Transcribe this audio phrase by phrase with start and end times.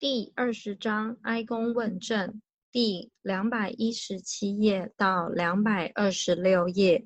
[0.00, 7.04] 第二十章哀公问政，第两百一十七页到两百二十六页。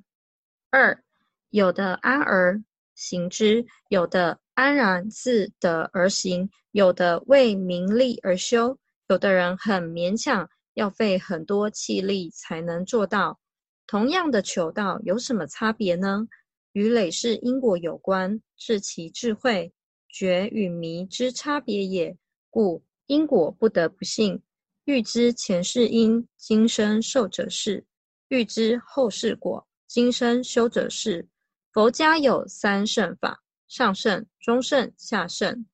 [0.68, 1.02] 二，
[1.48, 2.62] 有的安而
[2.94, 8.78] 行之，有的安然自得而行，有的为名利而修，
[9.08, 13.40] 有的人很勉强，要费很多气力才能做到。
[13.86, 16.28] 同样的求道，有什么差别呢？
[16.72, 19.72] 与累世因果有关，是其智慧
[20.10, 22.18] 觉与迷之差别也。
[22.52, 24.42] 故因果不得不信，
[24.84, 27.82] 欲知前世因，今生受者是；
[28.28, 31.26] 欲知后世果，今生修者是。
[31.72, 35.64] 佛家有三圣法：上圣、中圣、下圣。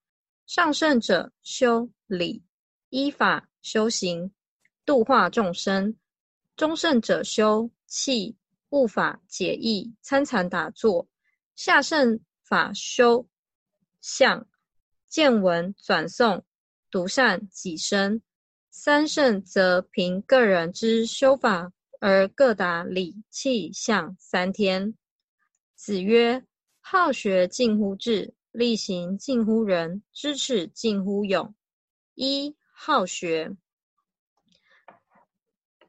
[0.46, 2.44] 上圣者修理，
[2.90, 4.32] 依法修行，
[4.84, 5.92] 度化众生；
[6.54, 8.36] 中圣者修气，
[8.68, 11.08] 悟法解义，参禅打坐；
[11.56, 13.28] 下圣法修
[14.00, 14.46] 相，
[15.08, 16.44] 见闻转诵。
[16.90, 18.22] 独善己身，
[18.70, 24.94] 三圣则凭个人之修法而各达理、气、象三天。
[25.74, 26.44] 子曰
[26.80, 31.54] ：“好学近乎智，力行近乎仁，知耻近乎勇。”
[32.14, 33.56] 一好学，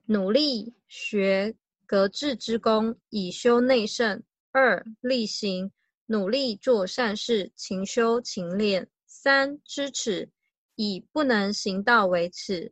[0.05, 5.71] 努力学格致之功，以修内圣；二力行，
[6.07, 10.29] 努力做善事，勤修勤练；三知耻。
[10.81, 12.71] 以不能行道为耻。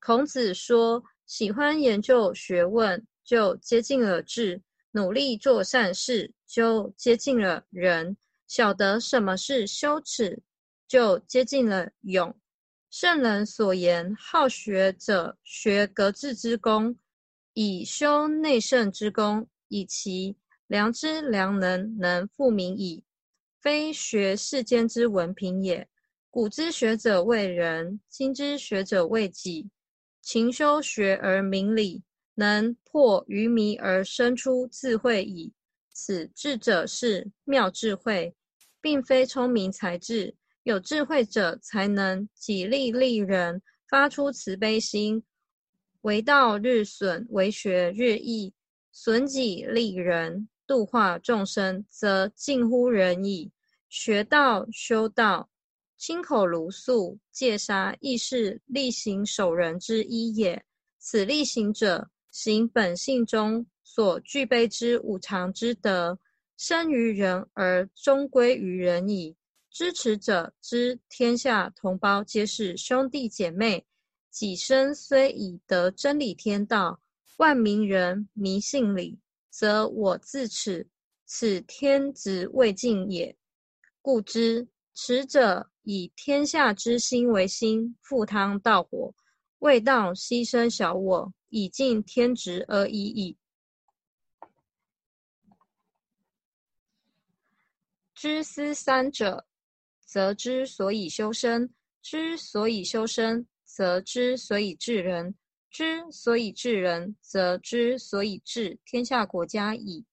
[0.00, 8.16] 孔子说：“喜欢研究学问，就接近了智；努力做善事，就接近了仁；
[8.48, 10.42] 晓得什么是羞耻，
[10.88, 12.36] 就接近了勇。”
[12.90, 16.98] 圣人所言：“好学者，学格致之功，
[17.52, 23.04] 以修内圣之功，以其良知良能，能复明矣。
[23.60, 25.88] 非学世间之文凭也。”
[26.36, 29.70] 古之学者为人，今之学者为己。
[30.20, 32.02] 勤修学而明理，
[32.34, 35.54] 能破愚迷而生出智慧矣。
[35.94, 38.34] 此智者是妙智慧，
[38.82, 40.36] 并非聪明才智。
[40.64, 45.24] 有智慧者才能己利利人，发出慈悲心。
[46.02, 48.52] 为道日损，为学日益，
[48.92, 53.50] 损己利人，度化众生，则近乎仁矣。
[53.88, 55.48] 学道修道。
[55.98, 60.62] 亲口如素，戒杀亦是力行守人之一也。
[60.98, 66.18] 此力行者，行本性中所具备之五常之德，
[66.58, 69.36] 生于人而终归于人矣。
[69.70, 73.86] 知持者，知天下同胞皆是兄弟姐妹，
[74.30, 77.00] 己身虽已得真理天道，
[77.38, 79.18] 万民人迷信理，
[79.50, 80.88] 则我自耻，
[81.24, 83.34] 此天职未尽也。
[84.02, 85.70] 故知持者。
[85.86, 89.14] 以天下之心为心，赴汤蹈火，
[89.60, 93.36] 未道牺牲小我，以尽天职而已矣。
[98.12, 99.46] 知思三者，
[100.04, 101.68] 则之所以修身；
[102.02, 105.34] 之所以修身，则之所以治人；
[105.70, 110.04] 之所以治人，则之所以治天下国家矣。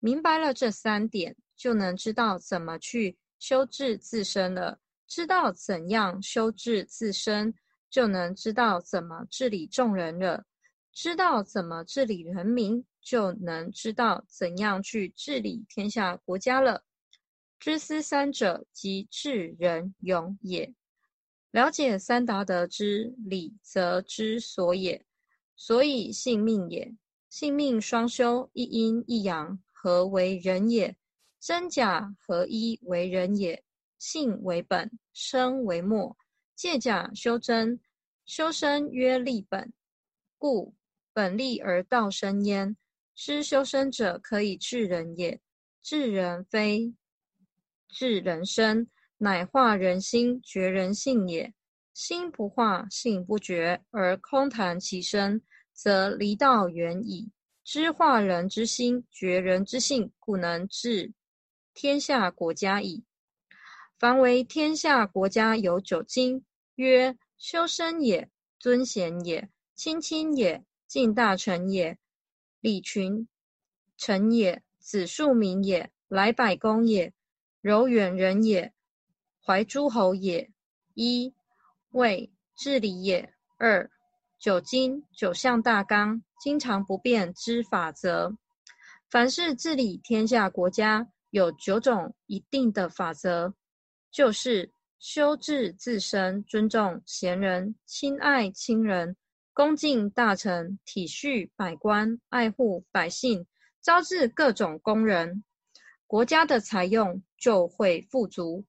[0.00, 4.80] 明白了这三点，就能知道怎么去修治自身了。
[5.10, 7.52] 知道怎样修治自身，
[7.90, 10.44] 就能知道怎么治理众人了；
[10.92, 16.84] 知道怎么治理人民，就能知道怎样去治理天下国家了。
[17.58, 20.72] 知思三者，即治人勇也。
[21.50, 25.04] 了解三达德之理，则知所也。
[25.56, 26.94] 所以性命也，
[27.28, 30.96] 性命双修，一阴一阳，何为人也？
[31.40, 33.64] 真假合一为人也。
[34.00, 36.16] 性为本，身为末。
[36.56, 37.78] 借假修真，
[38.26, 39.72] 修身曰立本，
[40.36, 40.74] 故
[41.12, 42.76] 本立而道生焉。
[43.14, 45.40] 知修身者，可以治人也。
[45.82, 46.94] 治人非
[47.88, 51.52] 治人生，乃化人心，绝人性也。
[51.92, 55.42] 心不化，性不绝，而空谈其身，
[55.72, 57.30] 则离道远矣。
[57.62, 61.12] 知化人之心，绝人之性，故能治
[61.74, 63.04] 天下国家矣。
[64.00, 66.42] 凡为天下国家有九经，
[66.76, 71.98] 曰：修身也，尊贤也，亲亲也，敬大臣也，
[72.60, 73.28] 礼群
[73.98, 77.12] 臣也，子庶民也，来百公也，
[77.60, 78.72] 柔远人也，
[79.44, 80.50] 怀诸侯也。
[80.94, 81.34] 一
[81.90, 83.34] 为治理也。
[83.58, 83.90] 二
[84.38, 88.34] 九经九项大纲，经常不变之法则。
[89.10, 93.52] 凡是治理天下国家，有九种一定的法则。
[94.10, 99.16] 就是修治自身，尊重贤人，亲爱亲人，
[99.52, 103.46] 恭敬大臣，体恤百官，爱护百姓，
[103.80, 105.44] 招致各种工人，
[106.06, 108.64] 国家的财用就会富足。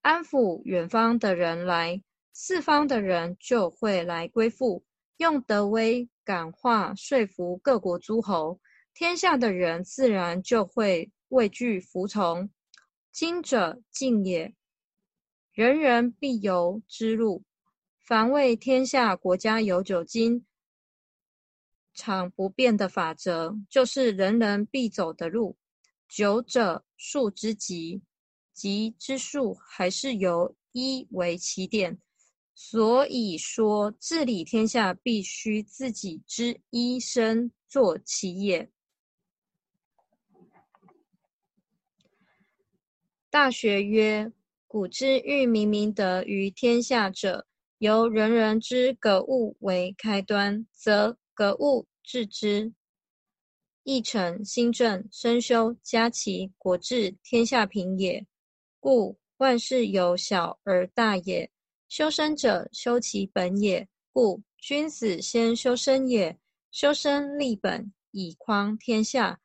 [0.00, 2.00] 安抚远方的人来，
[2.32, 4.84] 四方的人就会来归附。
[5.16, 8.60] 用德威感化说服各国诸侯，
[8.94, 12.48] 天下的人自然就会畏惧服从。
[13.10, 14.54] 今者敬也。
[15.58, 17.42] 人人必由之路，
[17.98, 20.46] 凡为天下国家有酒经
[21.92, 25.56] 常不变的法则，就是人人必走的路。
[26.06, 28.00] 久者数之极，
[28.52, 31.98] 极之数还是由一为起点。
[32.54, 38.70] 所以说，治理天下必须自己之一身做其也。
[43.28, 44.32] 大学曰。
[44.70, 47.46] 古之欲明明德于天下者，
[47.78, 52.74] 由人人之格物为开端，则格物致之，
[53.82, 58.26] 义成心正，身修家齐，国治天下平也。
[58.78, 61.50] 故万事由小而大也。
[61.88, 63.88] 修身者，修其本也。
[64.12, 66.38] 故君子先修身也。
[66.70, 69.40] 修身立本，以匡天下。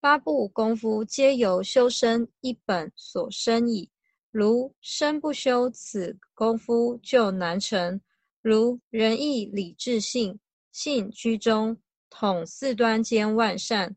[0.00, 3.88] 八部功夫皆由修身一本所生矣。
[4.34, 8.00] 如身不修此功夫，就难成。
[8.42, 10.40] 如仁义礼智信，
[10.72, 13.94] 信居中，统四端兼万善；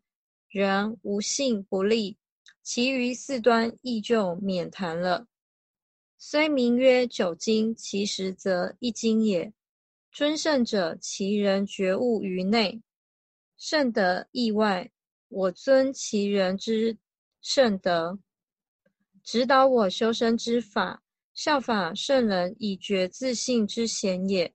[0.48, 2.20] 人无信不立，
[2.62, 5.26] 其余四端亦就免谈了。
[6.20, 9.52] 虽名曰九经，其实则一经也。
[10.12, 12.80] 尊圣者，其人觉悟于内，
[13.58, 14.92] 圣德意外。
[15.30, 16.96] 我尊其人之
[17.42, 18.20] 圣德。
[19.28, 21.04] 指导我修身之法，
[21.34, 24.54] 效法圣人以觉自信之贤也。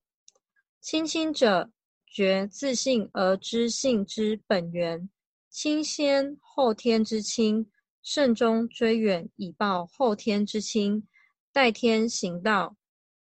[0.81, 1.71] 亲亲者，
[2.07, 5.11] 觉自信而知性之本源。
[5.51, 7.71] 亲先后天之亲，
[8.03, 11.07] 慎终追远以报后天之亲。
[11.53, 12.75] 代天行道，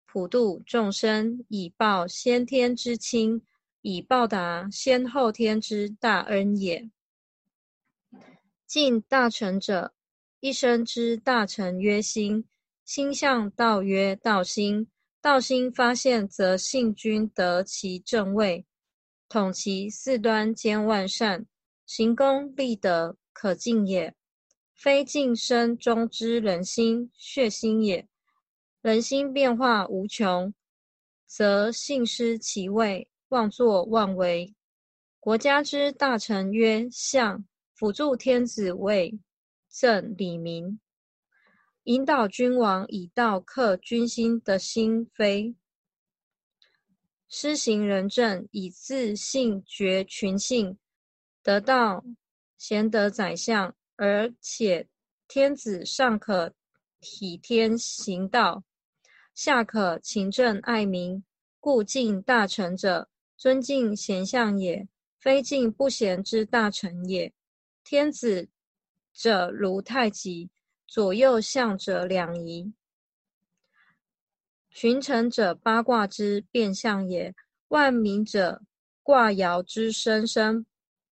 [0.06, 3.44] 普度众生以报先天之亲，
[3.82, 6.90] 以报答先后天之大恩也。
[8.66, 9.92] 敬大成者。
[10.46, 12.44] 一生之大成曰心，
[12.84, 14.87] 心向道曰道心，
[15.20, 18.64] 道心发现，则信君得其正位，
[19.28, 21.46] 统其四端兼万善，
[21.84, 24.14] 行功立德，可敬也。
[24.72, 28.06] 非尽身中之人心血心也。
[28.82, 30.54] 人心变化无穷，
[31.26, 34.54] 则信失其位，妄作妄为。
[35.19, 37.44] 国家之大成曰相，
[37.75, 39.19] 辅助天子位。
[39.78, 40.81] 正理明，
[41.82, 45.55] 引导君王以道克君心的心扉；
[47.28, 50.78] 施行仁政以自信绝群信，
[51.43, 52.06] 得到
[52.56, 54.88] 贤德宰相，而且
[55.28, 56.55] 天子尚可
[56.99, 58.64] 体天行道，
[59.34, 61.22] 下可勤政爱民，
[61.61, 64.88] 故敬大臣者，尊敬贤相也，
[65.19, 67.31] 非敬不贤之大臣也。
[67.84, 68.49] 天子。
[69.16, 70.50] 者如太极，
[70.86, 72.72] 左右相者两仪；
[74.70, 77.34] 群臣者八卦之变相也。
[77.69, 78.62] 万民者
[79.02, 80.67] 卦爻之生生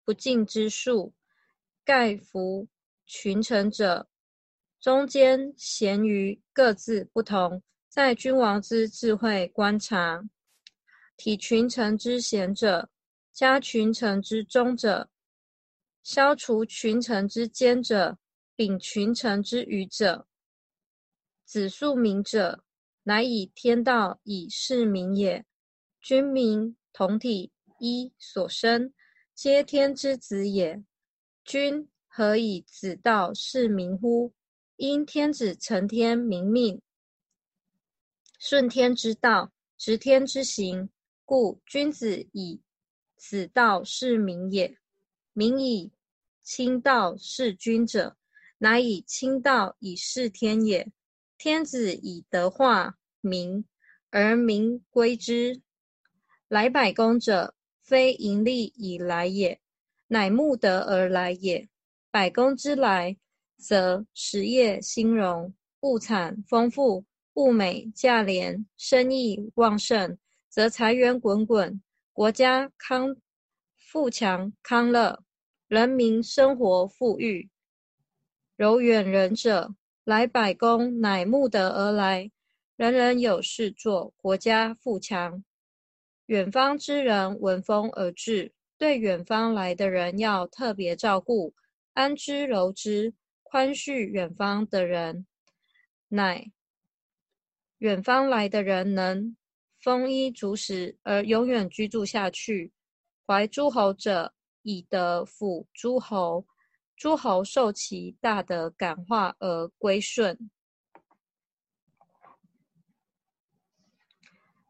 [0.03, 1.13] 不尽之数。
[1.85, 2.67] 盖服
[3.05, 4.07] 群臣者，
[4.79, 10.23] 中间咸鱼各自不同，在君王之智慧观察，
[11.15, 12.89] 体群臣之贤者，
[13.31, 15.10] 加群臣之忠者。
[16.03, 18.17] 消除群臣之奸者，
[18.55, 20.27] 秉群臣之愚者，
[21.45, 22.63] 子庶民者，
[23.03, 25.45] 乃以天道以事民也。
[26.01, 28.91] 君民同体，一所生，
[29.35, 30.83] 皆天之子也。
[31.43, 34.33] 君何以子道事民乎？
[34.77, 36.81] 因天子承天明命，
[38.39, 40.89] 顺天之道，执天之行，
[41.23, 42.59] 故君子以
[43.15, 44.80] 子道事民也。
[45.33, 45.91] 民以
[46.41, 48.17] 清道事君者，
[48.57, 50.91] 乃以清道以事天也。
[51.37, 53.65] 天子以德化民，
[54.09, 55.61] 而民归之。
[56.47, 59.59] 来百工者，非盈利以来也，
[60.07, 61.67] 乃慕德而来也。
[62.11, 63.17] 百工之来，
[63.57, 70.17] 则实业兴荣，物产丰富，物美价廉，生意旺盛，
[70.49, 73.15] 则财源滚滚，国家康
[73.91, 75.21] 富强康乐。
[75.67, 77.49] 人民生活富裕，
[78.55, 82.31] 柔远仁者来百工，乃慕德而来。
[82.77, 85.43] 人人有事做，国家富强。
[86.27, 91.53] 远方之人闻风而至，对远方来的人要特别照顾，
[91.91, 95.27] 安之柔之，宽恤远方的人，
[96.07, 96.49] 乃
[97.79, 99.35] 远方来的人能
[99.81, 102.71] 丰衣足食而永远居住下去。
[103.25, 106.45] 怀诸侯者，以德辅诸侯。
[106.95, 110.37] 诸侯受其大德感化而归顺。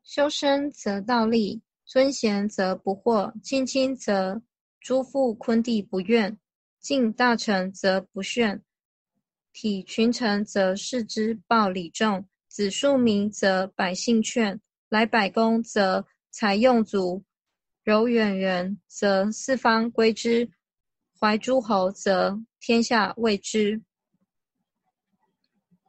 [0.01, 4.41] 修身则道立，尊贤则不惑，亲亲则
[4.79, 6.39] 诸父昆弟不怨，
[6.79, 8.63] 敬大臣则不炫，
[9.51, 17.21] 体群臣则视之报礼重，子庶民则百姓劝，来百工则财用足，
[17.83, 20.49] 柔远人则四方归之。
[21.19, 23.79] 怀诸侯，则天下畏之；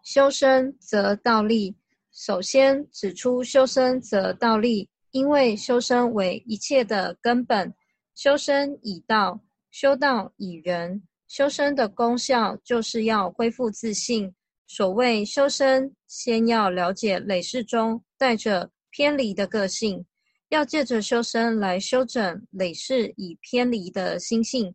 [0.05, 1.75] 修身则道立。
[2.13, 7.73] 首先指出修身则道立，因为修身为一切的根本。
[8.15, 11.03] 修身以道，修道以仁。
[11.29, 14.35] 修身的功效就是要恢复自信。
[14.67, 20.05] 所谓修身，先要了解累世中带着偏离的个性，
[20.52, 24.75] 要借着修身来修整累世已偏离的心性。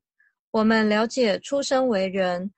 [0.50, 2.52] 我们了解，出生为人，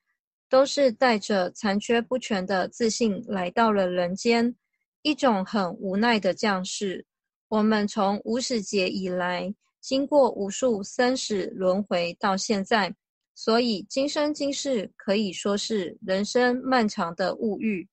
[0.48, 4.56] 都是带着残缺不全的自信来到了人间，
[5.02, 7.06] 一种很无奈的降世。
[7.50, 12.96] 我们从无始劫以来，经过无数生死轮回到现在，
[13.36, 17.86] 所以今生今世可以说是人生漫长的物欲，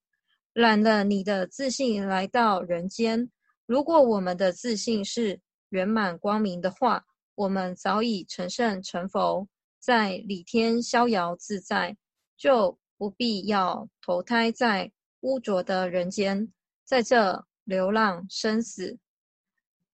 [0.52, 3.28] 染了你的自信来到人间。
[3.66, 7.04] 如果我们的自信是圆满光明的话，
[7.34, 9.46] 我们早已成圣成佛。
[9.78, 11.96] 在李天逍遥自在，
[12.36, 16.52] 就不必要投胎在污浊的人间，
[16.84, 18.98] 在这流浪生死。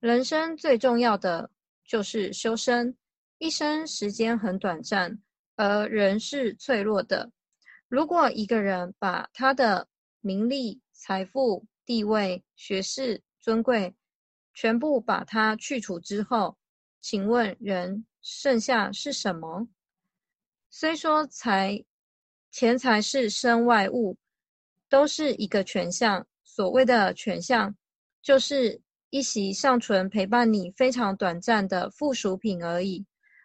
[0.01, 1.51] 人生最重要的
[1.85, 2.97] 就是修身。
[3.39, 5.21] 一生时间很短暂，
[5.57, 7.31] 而人是脆弱的。
[7.89, 9.89] 如果一个人把他的
[10.21, 13.93] 名利、财富、地位、学识、尊贵，
[14.55, 16.57] 全部把它去除之后，
[17.01, 19.69] 请问人剩下是什么？
[20.71, 21.85] 虽说财
[22.53, 24.17] 钱财是身外物，
[24.89, 26.25] 都是一个权相。
[26.45, 27.75] 所谓的权相，
[28.23, 28.81] 就是
[29.11, 33.05] 一席尚存陪伴你非常短暂的附属品而已。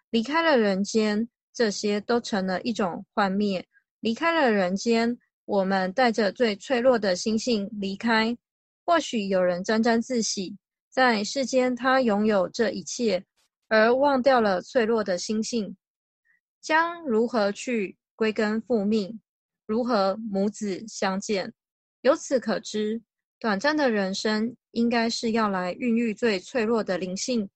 [0.10, 3.66] 离开了人间，这些都成了一种幻灭。
[4.02, 8.38] 离开了人间，我们带着最脆弱的心性离开。
[8.88, 10.56] 或许有人沾沾自喜，
[10.90, 13.22] 在世间他拥有这一切，
[13.68, 15.76] 而忘掉了脆弱的心性。
[16.62, 19.20] 将如何去归根复命？
[19.66, 21.54] 如何母子相见？
[22.00, 23.02] 由此可知，
[23.42, 27.50] 短暂的人生应该是要来孕育最脆弱的灵性，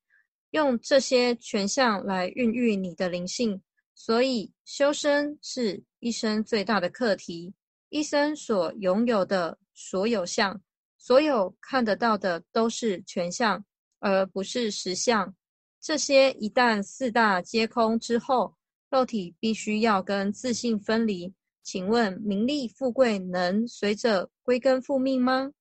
[0.50, 3.62] 用这些权相来孕育你的灵性。
[3.96, 7.54] 所以，修身是一生最大的课题。
[7.88, 10.62] 一生所拥有的所有相，
[11.04, 13.66] 所有看得到的都是权相，
[13.98, 15.36] 而不是实相。
[15.80, 18.56] 这些一旦四大皆空之后，
[18.92, 25.52] 肉体必须要跟自信分离，请问名利富贵能随着归根复命吗？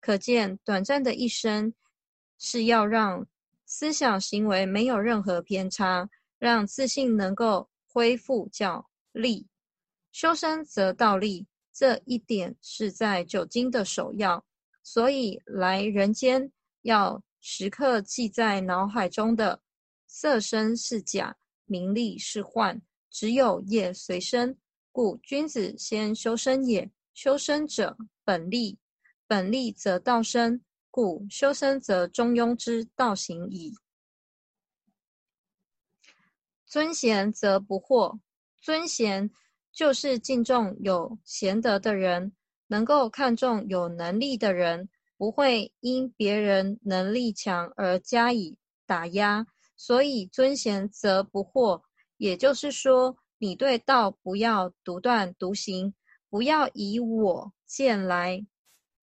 [0.00, 1.74] 可见短暂的一生
[2.38, 3.26] 是要让
[3.66, 6.08] 思想行为没有任何偏差，
[6.38, 9.48] 让自信能够恢复叫力。
[10.12, 14.44] 修身则道立，这一点是在九经的首要，
[14.90, 19.60] 所以来人间要时刻记在脑海中的
[20.06, 21.36] 色身是假。
[21.66, 22.80] 名利是幻，
[23.10, 24.56] 只有业随身，
[24.90, 26.90] 故君子先修身也。
[27.12, 28.78] 修身者本立，
[29.26, 33.74] 本立则道生，故修身则中庸之道行矣。
[36.64, 38.18] 尊贤则不惑，
[38.62, 39.30] 尊贤
[39.70, 42.32] 就是敬重有贤德的人，
[42.68, 48.56] 能够看重有能力的人，不会因别人能力强而加以
[48.86, 49.46] 打压。
[49.76, 51.82] 所以尊贤则不惑，
[52.16, 55.94] 也就是说，你对道不要独断独行，
[56.28, 58.44] 不要以我见来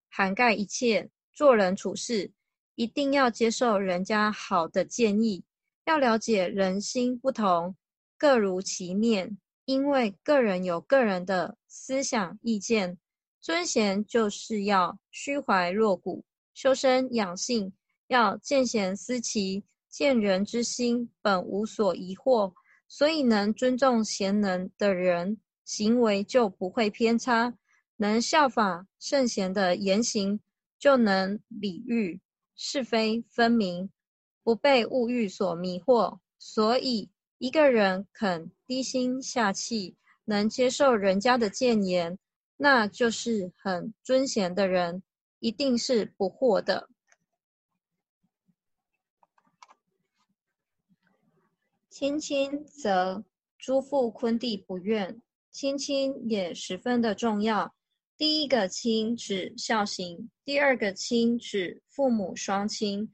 [0.10, 2.34] 涵盖一切，做人处事
[2.76, 5.46] 一定要接受人家好的建议，
[5.86, 7.78] 要了解人心不同，
[8.18, 12.98] 各如其面，因为个人有个人的思想意见。
[13.46, 16.26] 尊贤就是要虚怀若谷，
[16.56, 17.72] 修身养性，
[18.08, 19.64] 要见贤思齐。
[19.88, 22.52] 见人之心本无所疑惑，
[22.88, 27.54] 所以能尊重贤能的人，行为就不会偏差；
[27.98, 30.40] 能效法圣贤的言行，
[30.80, 32.20] 就能理喻
[32.56, 33.92] 是非分明，
[34.42, 36.18] 不被物欲所迷惑。
[36.40, 42.18] 所以，一个人肯低心下气，能接受人家的谏言，
[42.58, 45.04] 那就是很尊贤的人，
[45.40, 46.90] 一定是不惑的。
[51.90, 53.24] 亲亲则
[53.58, 55.22] 诸父坤弟不愿，
[55.52, 57.74] 亲亲也十分的重要。
[58.18, 63.12] 第一个亲指孝行，第二个亲指父母双亲。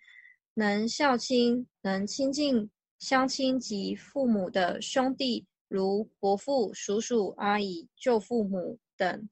[0.54, 2.70] 能孝亲、能亲近
[3.00, 9.30] 乡亲及父母的兄弟，如伯父、叔叔、阿姨、舅父母等，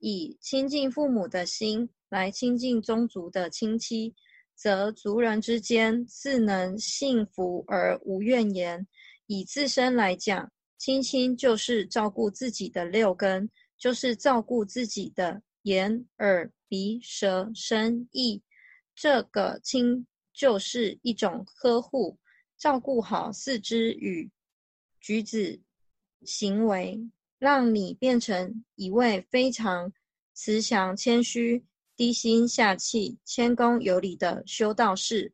[0.00, 4.14] 以亲近父母的心来亲近宗族的亲戚。
[4.54, 8.86] 则族人之间自能幸福而无怨言。
[9.26, 18.40] 以自身来讲，亲亲就是照顾自己的六根，就是照顾自己的眼、耳、鼻、舌、身、意。
[18.94, 22.18] 这个亲就是一种呵护，
[22.56, 24.30] 照顾好四肢与
[25.00, 25.60] 举止
[26.24, 27.00] 行为，
[27.42, 29.92] 让你变成一位非常
[30.32, 31.64] 慈祥、谦虚。
[31.96, 35.32] 低心下气、谦恭有礼的修道士。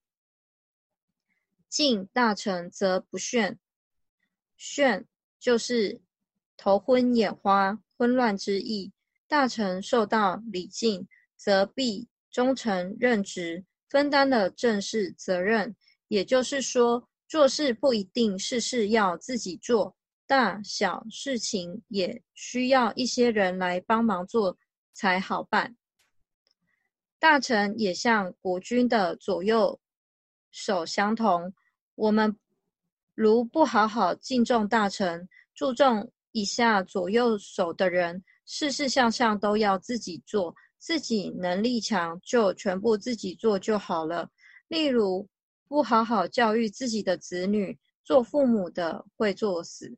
[1.68, 3.58] 敬大臣则不炫，
[4.56, 5.06] 炫
[5.38, 6.00] 就是
[6.56, 8.90] 头昏眼花、混乱之意。
[9.26, 15.76] 大臣受到礼敬，则必忠诚任职，分担了正事责任。
[16.08, 19.94] 也就是说，做事不一定事事要自己做，
[20.28, 24.58] 大小事情也需要一些人来帮忙做
[24.92, 25.74] 才好办。
[27.18, 29.80] 大臣也像国君的左右
[30.50, 31.54] 手相同，
[31.94, 32.36] 我们
[33.14, 44.30] 如不好好敬重大臣，注重以下左右手的人，事事项项都要自己做，自己能力强就全部自己做就好了。
[44.68, 45.26] 例如，
[45.66, 49.96] 不好好教育自己的子女，做父母的会作死，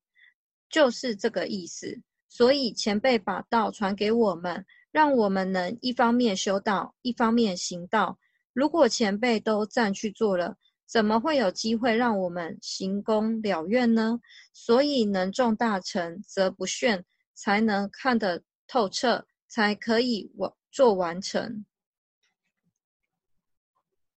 [0.70, 2.00] 就是这个意思。
[2.28, 4.64] 所以前辈把道传给我们。
[4.92, 8.18] 让我们能一方面修道，一方面行道。
[8.52, 14.18] 如果前辈都暂去做了，怎么会有机会让我们行功了愿呢？
[14.52, 17.04] 所以能重大成，则不炫，
[17.35, 21.64] 才能看得透彻，才可以完做完成。